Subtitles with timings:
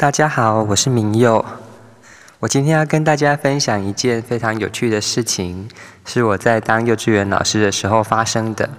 [0.00, 1.44] 大家好，我是明佑。
[2.38, 5.68] 我今天要跟大家分享一件非常有趣的事情，
[6.06, 8.70] 是我在当幼稚园老师的时候发生的。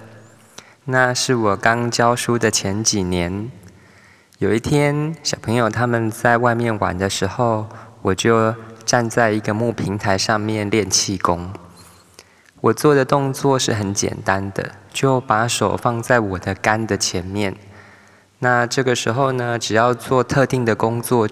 [0.86, 3.52] 那是我刚教书的前几年，
[4.38, 7.68] 有一天小朋友他们在外面玩的时候，
[8.02, 8.52] 我就
[8.84, 11.52] 站在一个木平台上面练气功。
[12.62, 17.54] 我做的动作是很简单的，就把手放在我的肝的前面。
[18.44, 21.28] 那这个时候呢，只要做特定的工作，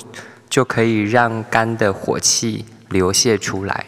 [0.48, 3.86] 就可以让肝的火气流泄出来。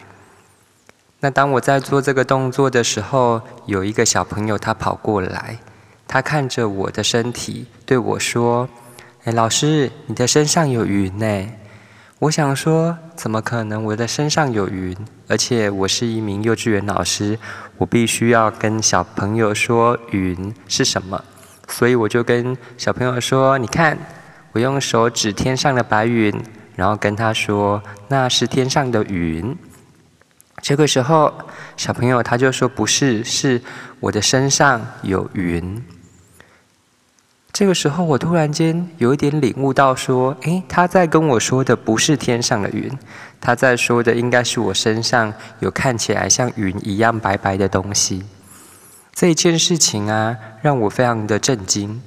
[1.20, 5.58] 那当我在做这个动作的时候，有一个小朋友他跑过来，
[6.08, 8.68] 他看着我的身体对我说
[9.22, 11.48] ：“哎，老师，你的身上有云呢。”
[12.18, 14.96] 我想说，怎么可能我的身上有云？
[15.28, 17.38] 而且我是一名幼稚园老师，
[17.78, 21.22] 我必须要跟小朋友说云是什么。
[21.72, 23.96] 所以我就跟小朋友说：“你看，
[24.52, 26.30] 我用手指天上的白云，
[26.76, 29.56] 然后跟他说那是天上的云。”
[30.60, 31.32] 这个时候，
[31.78, 33.60] 小朋友他就说：“不是，是
[34.00, 35.82] 我的身上有云。”
[37.54, 42.90] 这个时候，我突然间有一点领悟到，说：“诶，他在跟我说的不是天上的云，
[43.40, 48.22] 他在说的应该是我身上有看起来像云一样白白的东西。”
[49.14, 52.00] 这件事情啊，让我非常的震惊，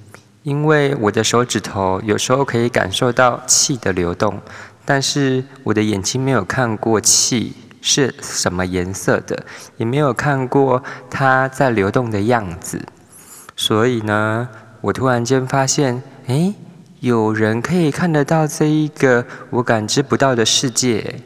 [0.43, 4.41] 因为我的手指头有时候可以感受到气的流动，
[4.83, 9.45] 但是我的眼睛没有看过气是什么颜色的，
[9.77, 12.83] 也没有看过它在流动的样子。
[13.55, 14.49] 所以呢，
[14.81, 16.55] 我突然间发现，诶，
[16.99, 21.21] 有人可以看得到这一个我感知不到的世界，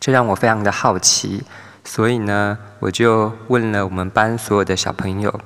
[0.00, 1.44] 这让我非常的好奇。
[1.88, 5.40] 所以呢，我就问了我们班所有的小朋友，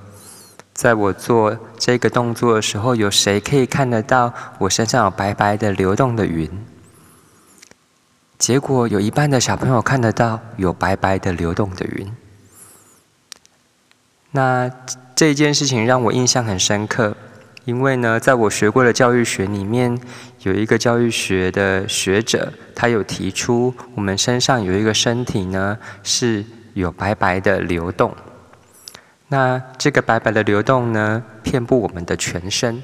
[0.74, 6.50] 在我做这个动作的时候，有谁可以看得到我身上有白白的流动的云？
[8.38, 12.12] 结果有一半的小朋友看得到有白白的流动的云。
[14.32, 14.68] 那
[15.14, 17.16] 这件事情让我印象很深刻。
[17.64, 19.96] 因为呢，在我学过的教育学里面，
[20.42, 28.16] 有一个教育学的学者，他有提出，我们身上有一个身体呢，是有白白的流动。
[29.28, 32.82] 那这个白白的流动呢，遍布我们的全身。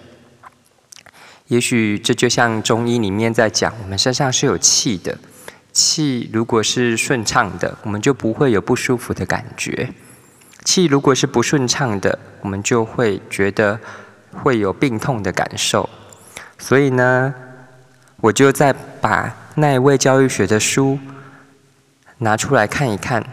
[1.48, 5.18] 也许这就像中医里面在讲，我们身上是有气的，
[5.72, 9.88] 气如果是顺畅的，我们就不会有不舒服的感觉；
[10.62, 13.80] 气如果是不顺畅的，我们就会觉得。
[14.32, 15.88] 会有病痛的感受，
[16.58, 17.34] 所以呢，
[18.20, 20.98] 我就再把那一位教育学的书
[22.18, 23.24] 拿出来看一看。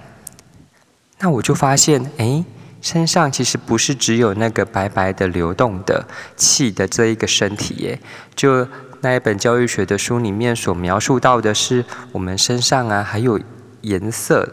[1.19, 2.43] 那我就发现，哎，
[2.81, 7.99] 身上其实不是只有那个白白的流动的气的这一个身体耶。
[8.35, 8.67] 就
[9.01, 13.39] 那一本教育学的书里面所描述到的是，我们身上啊还有
[13.81, 14.47] 颜色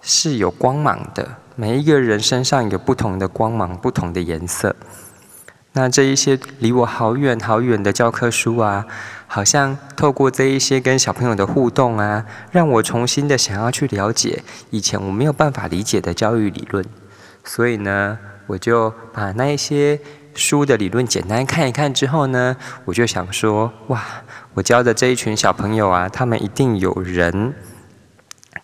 [0.00, 1.36] 是有光芒的。
[1.54, 4.74] 每一个人身上有不同的光芒，不同的颜色。
[5.74, 8.84] 那这一些离我好远好远的教科书啊，
[9.26, 16.84] 好像透过这一些跟小朋友的互动啊，让我重新的想要去了解以前我没有办法理解的教育理论。
[17.42, 19.98] 所以呢，我就把那一些
[20.34, 24.02] 书的理论简单看一看之后呢，我就想说，哇，
[24.52, 27.54] 我教的这一群小朋友啊，他们一定有人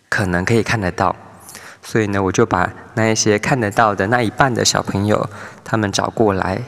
[0.07, 1.15] 可能可以看得到。
[1.81, 5.27] 所以呢，我就把那一些看得到的那一半的小朋友，
[5.63, 6.61] 他们找过来。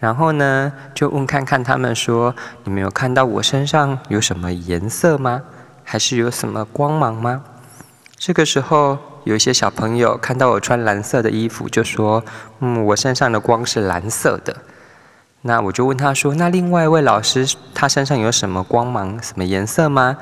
[0.00, 2.34] 然后呢，就问看看他们说
[2.64, 5.42] ：“你们有看到我身上有什么颜色吗？
[5.84, 7.44] 还是有什么光芒吗？”
[8.16, 12.24] 这个时候，有一些小朋友看到我穿蓝色的衣服，就说
[12.60, 14.56] ：“嗯，我身上的光是蓝色的。”
[15.42, 20.16] 那我就问他说：“那另外一位老师，他身上有什么光芒、什么颜色吗？”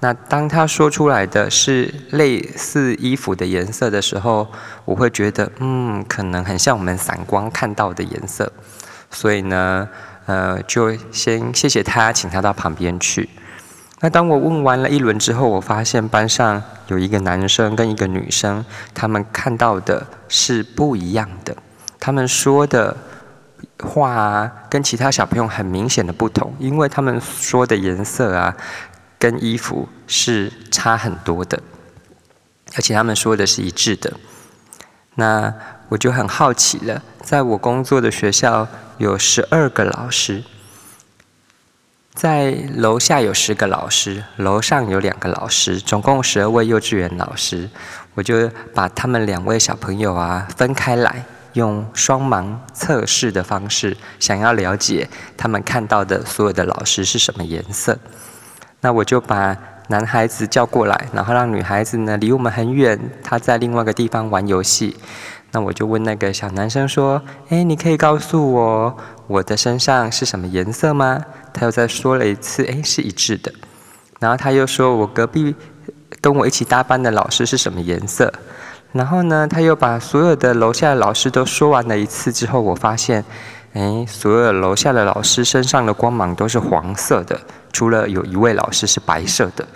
[0.00, 4.48] 那当他说出来的是类似衣服的颜色的时候，
[4.84, 8.52] 我会觉得，嗯，可能很像我们散光看到的颜色。
[9.12, 9.88] 所以呢，
[10.26, 13.28] 呃，就先谢谢他，请他到旁边去。
[14.00, 21.56] 那当我问完了一轮之后，我发现班上有一个男生跟一个女生，他们看到的是不一样的。
[22.00, 22.96] 他们说的
[23.78, 28.56] 话啊，跟其他小朋友很明显的不同，因为他们说的颜色啊，
[29.20, 31.62] 跟衣服是差很多的，
[32.74, 34.12] 而且他们说的是一致的。
[35.14, 35.52] 那
[35.88, 38.66] 我就很好奇了，在我工作的学校
[38.98, 40.42] 有十二个老师，
[42.14, 47.68] 在楼下有十个老师，楼上有两个老师，总共十二位幼稚园老师。
[48.14, 51.24] 我就把他们两位小朋友啊分开来，
[51.54, 57.98] 用双盲测试的方式，想要了解他们看到的所有的老师是什么颜色。
[58.80, 59.56] 那我就把
[59.88, 64.96] 男孩子叫过来，然后让女孩子呢离我们很远，她在另外一个地方玩游戏。
[65.50, 67.20] 那我就问那个小男生说
[67.50, 68.96] ：“哎，你可以告诉我
[69.26, 71.20] 我的身上是什么颜色吗？”
[71.52, 73.52] 他又再说了一次：“哎，是一致的。”
[74.18, 75.54] 然后他又说：“我隔壁
[76.22, 78.32] 跟我一起搭班的老师是什么颜色？”
[78.92, 83.22] 然后呢，他又把所有的楼下的老师都说完了一次之后，我发现，
[83.74, 87.38] 哎，所有楼下的老师身上的光芒都是黄色的，
[87.72, 89.66] 除了有一位老师是白色的。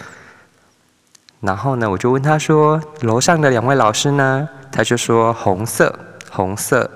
[1.40, 5.96] 然后呢，我就问他说：“楼上的两位老师呢？”他就说红色，
[6.30, 6.90] 红色，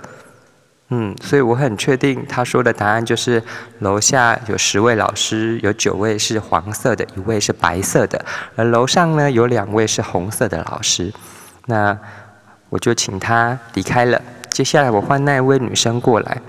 [0.88, 3.42] 嗯，所以我很确定他说的答案就是
[3.78, 8.22] 楼下有十位老师，有九位是黄色的，一位是白色的，
[8.56, 11.12] 而楼上呢有两位是红色的老师。
[11.66, 11.96] 那
[12.70, 14.20] 我就请他离开了。
[14.48, 16.40] 接下来我换那位女生过来，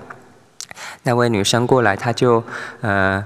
[1.02, 2.42] 那位女生过来，她就
[2.80, 3.24] 呃。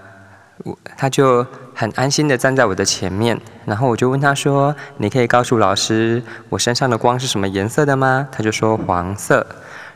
[0.96, 9.46] 他就很安心的站在我的前面，然后我就问他说：“你可以告诉老师我身上的光是什么颜色的吗？”他就说黄色。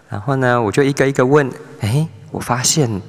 [0.08, 1.50] 然后呢，我就一个一个问，
[1.80, 3.00] 哎，我发现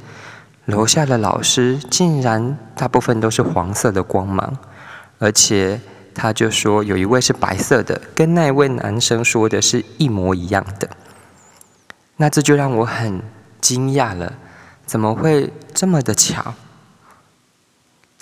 [0.65, 4.55] 楼下的老师竟然大部分都是黄色的光芒，
[5.17, 5.81] 而且
[6.13, 10.87] 他就说有一位是白色的，跟那位男生说的是一模一样的。
[12.17, 13.19] 那这就让我很
[13.59, 14.33] 惊讶了，
[14.85, 16.53] 怎么会这么的巧？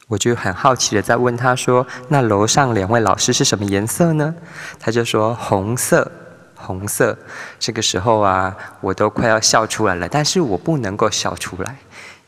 [0.09, 4.33] 我就很好奇的在问他说：“那楼上两位老师是什么颜色呢？”
[4.81, 6.11] 他就说：“红色，
[6.55, 7.15] 红色。”
[7.59, 11.75] 这个时候啊，我都快要笑出来了，但是我不能够笑出来，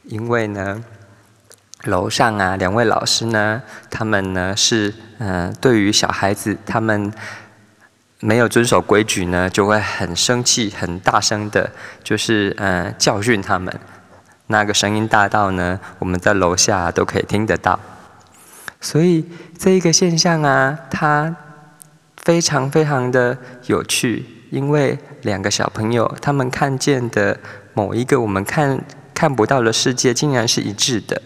[0.03, 0.83] 因为呢，
[1.85, 7.11] 楼上啊两位老师呢，他们呢是嗯，对于小孩子他们
[8.19, 11.71] 没有遵守规矩呢，就会很生气，很大声的，
[12.03, 13.73] 就是嗯教训他们。
[14.51, 17.79] 那个声音大到呢，我们在楼下都可以听得到。
[18.79, 19.25] 所以
[19.57, 21.35] 这一个现象啊，它
[22.17, 23.37] 非常非常的
[23.67, 27.39] 有趣，因为两个小朋友他们看见的
[27.73, 28.83] 某一个我们看
[29.13, 31.21] 看不到的世界，竟然是一致的。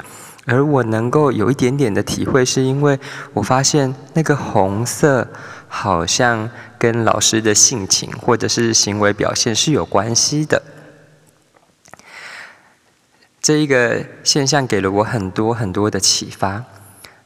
[0.46, 3.00] 而我能够有一点点的体会，是因为
[3.34, 5.28] 我发现那个红色
[5.68, 10.62] 好像跟老师的性情或者是行为表现是有关系的。
[13.46, 16.64] 这一个现象给了我很多很多的启发，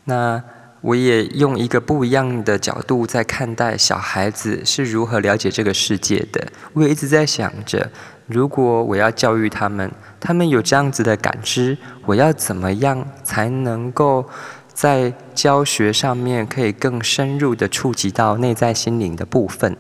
[0.04, 0.44] 那
[0.82, 6.46] 我也用一个不一样的角度在看待小孩子是如何了解这个世界的。
[6.74, 7.90] 我也一直在想着，
[8.28, 9.90] 如果我要教育他们，
[10.20, 14.28] 他们有这样子的感知，我要怎么样才能够
[14.74, 19.78] 在教学上面可以更深入的触及到内在心灵的部分？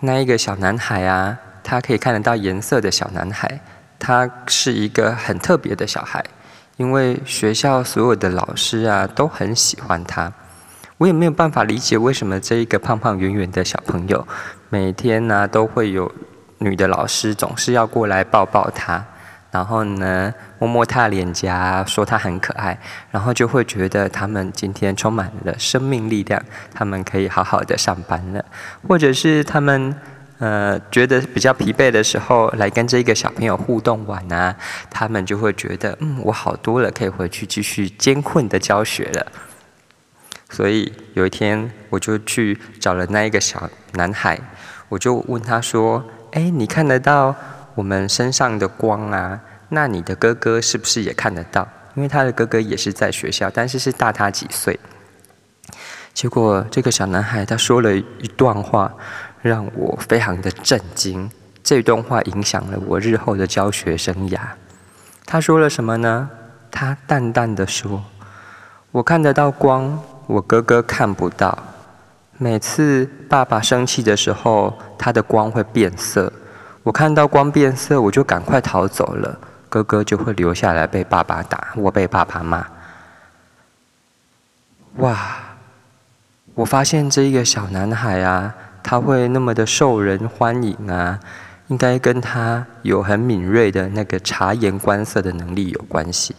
[0.00, 1.38] 那一个小男孩啊。
[1.64, 3.58] 他可以看得到颜色的小男孩，
[3.98, 6.22] 他是一个很特别的小孩，
[6.76, 10.30] 因为学校所有的老师啊都很喜欢他。
[10.98, 14.28] 我也没有办法理解为什么这一个胖胖圆圆的小朋友，
[14.68, 16.12] 每天呢都会有
[16.58, 19.02] 女的老师总是要过来抱抱他，
[19.50, 22.78] 然后呢摸摸他脸颊，说他很可爱，
[23.10, 26.40] 然后就会觉得他们今天充满了生命力量，
[26.74, 28.44] 他们可以好好的上班了，
[28.86, 29.96] 或者是他们。
[30.38, 34.54] 呃，觉得比较疲惫的时候，来跟这个小朋友互动玩啊，
[34.90, 39.26] 他们就会觉得，嗯，我好多了，可以回去继续艰困的教学了。
[40.50, 44.38] 所以有一天，我就去找了那一个小男孩，
[44.88, 47.34] 我就问他说：“哎，你看得到
[47.76, 49.40] 我们身上的光啊？
[49.68, 51.66] 那你的哥哥是不是也看得到？
[51.94, 54.78] 因为他的哥哥也是在学校，但是是大他几岁。”
[56.12, 58.92] 结果这个小男孩他说了一段话。
[59.44, 61.30] 让我非常的震惊，
[61.62, 64.38] 这段话影响了我日后的教学生涯。
[65.26, 66.30] 他说了什么呢？
[66.70, 68.02] 他淡淡的说
[68.90, 71.58] ：“我看得到光，我哥哥看不到。
[72.38, 76.32] 每次爸爸生气的时候，他的光会变色。
[76.82, 79.38] 我看到光变色，我就赶快逃走了。
[79.68, 82.66] 哥哥就会留下来被爸爸打，我被爸爸骂。
[84.96, 85.36] 哇！
[86.54, 88.54] 我发现这一个小男孩啊。”
[88.86, 91.18] 他会那么的受人欢迎啊，
[91.68, 96.36] 应该跟他有很敏锐的那个察言观色的能力有关系。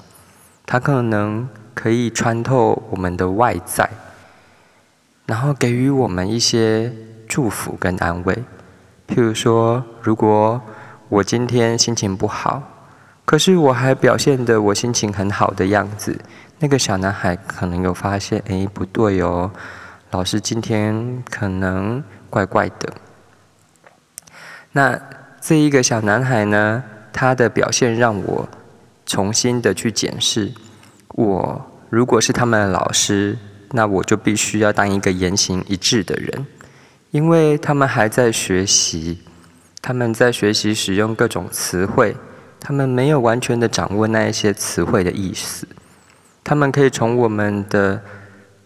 [0.63, 3.89] 他可能可以穿透我们的外在，
[5.25, 6.93] 然后给予我们一些
[7.27, 8.43] 祝福跟安慰。
[9.07, 10.61] 譬如说，如果
[11.09, 12.61] 我今天心情不好，
[13.25, 16.15] 可是我还表现的我心情很好的样子，
[16.59, 19.49] 那个小男孩可能有发现，哎，不对哦，
[20.11, 22.03] 老师今天可能。
[22.35, 22.93] 怪怪的，
[24.73, 24.99] 那
[25.39, 28.49] 这一个小男孩呢，他的表现让我
[29.05, 30.51] 重新的去检视：
[31.13, 33.37] 我如果是他们的老师，
[33.71, 36.45] 那我就必须要当一个言行一致的人，
[37.11, 39.21] 因为他们还在学习，
[39.81, 42.17] 他们在学习使用各种词汇，
[42.59, 45.65] 他们没有完全的掌握那一些词汇的意思。
[46.43, 48.01] 他们可以从我们的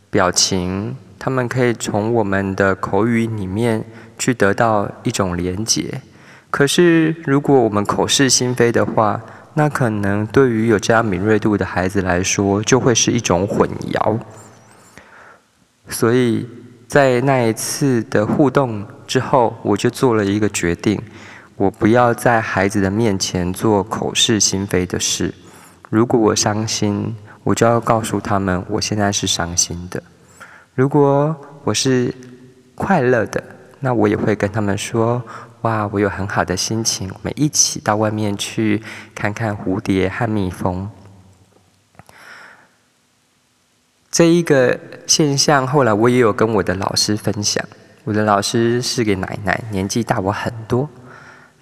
[0.09, 3.83] 表情，他们可以从我们的口语里面
[4.17, 6.01] 去得到一种连结。
[6.49, 9.21] 可是，如果我们口是心非的话，
[9.53, 14.17] 那可能对于有这样敏锐度的孩子来说，就会是一种混淆。
[15.89, 16.47] 所以
[16.87, 20.99] 在那一次的互动之后，我就做了一个决定：
[21.57, 25.33] 我不要在孩子的面前做口是心非的事。
[25.89, 30.01] 如果我伤心，我就要告诉他们，我现在是伤心的。
[30.79, 32.15] 如果我是
[32.73, 33.43] 快乐的，
[33.81, 35.21] 那我也会跟他们说：
[35.63, 38.81] 哇，我有很好的心情，我们一起到外面去
[39.13, 40.89] 看看蝴蝶和蜜蜂。
[44.09, 47.61] 这一个现象，后来我也有跟我的老师分享。
[48.05, 50.89] 我的老师是个奶奶，年纪大我很多。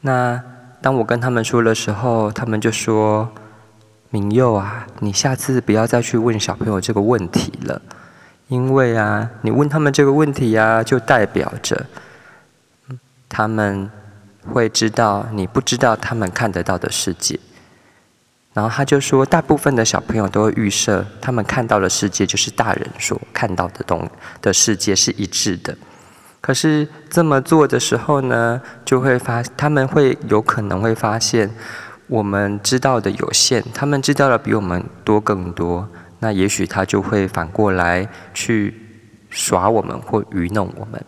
[0.01, 0.39] 那
[0.79, 3.27] 当我跟他们说的时候，他们就说。
[4.09, 7.81] 明佑啊，你下次不要再去问小朋友这个问题了，
[8.47, 11.85] 因为啊，你问他们这个问题呀，就代表着
[13.27, 13.89] 他们
[14.51, 17.39] 会知道你不知道他们看得到的世界。
[18.53, 24.09] 然后他就说，大部分的小朋友都会预设，他们看到的世界就是大人所看到的东
[24.41, 25.77] 的世界是一致的。
[26.41, 31.49] 可是这么做的时候呢，就会发，他们会有可能会发现。
[32.09, 35.85] 我们知道的有限，他们知道的比我们多更多。
[36.19, 38.73] 那也许他就会反过来去
[39.29, 41.03] 耍我们或愚弄我们，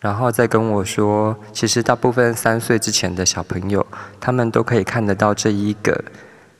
[0.00, 3.86] 然后再跟我说，其实大部分三岁之前的小朋友，
[4.20, 6.04] 他们都可以看得到这一个，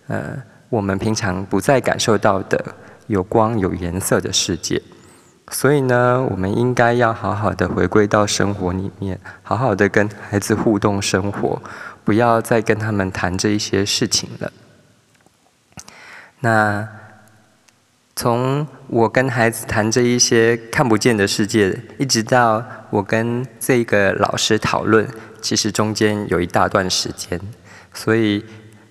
[0.09, 2.75] 呃，我们平常不再感受到的
[3.07, 4.83] 有光有颜色的世界。
[5.49, 11.63] 所以呢，我们应该要好好的回归到生活里面，好好的跟孩子互动生活。
[12.03, 14.53] 不要再跟他们谈这一些事情了。
[16.39, 16.89] 那
[18.17, 25.07] 从我跟孩子谈这一些看不见的世界，一直到我跟这个老师讨论，
[25.43, 27.39] 其实中间有一大段时间，
[27.93, 28.43] 所以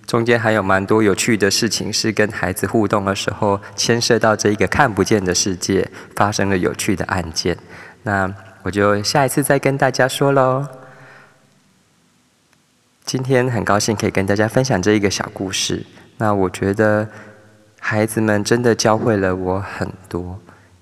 [0.06, 7.58] 中间还有蛮多有趣的事情是跟孩子互动的时候，牵涉到这一个看不见的世界发生了有趣的案件。
[8.04, 10.64] 那我就下一次再跟大家说喽。
[13.04, 15.84] 今天很高兴可以跟大家分享这一个小故事。
[16.18, 17.08] 那我觉得
[17.88, 20.36] 孩子们真的教会了我很多，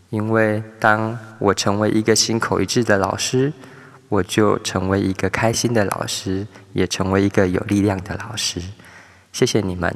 [0.09, 3.53] 因为当我成为一个心口一致的老师，
[4.09, 8.59] 我就成为一个开心的老师，也成为一个有力量的老师。
[9.35, 9.95] 谢谢你们。